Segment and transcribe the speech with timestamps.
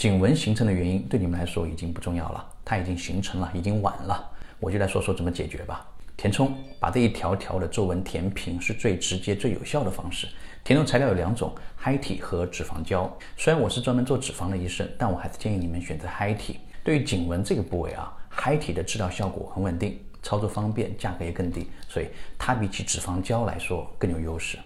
[0.00, 5.86] 颈纹形成的原因对你们来说已经不重要了它已经形成了已经晚了我就来说说怎么解决吧。
[6.16, 10.26] 填充把这一条条的皱纹填平是最直接最有效的方式。
[10.64, 13.14] 填充材料有两种嗨体和脂肪胶。
[13.36, 22.06] 虽然我是专门做脂肪的医生但我还是建议你们选择嗨体对于颈纹这个部位啊嗨体的治疗效果很稳定操作方便价格也更低所以
[22.38, 24.56] 它比起脂肪胶来说更有优势。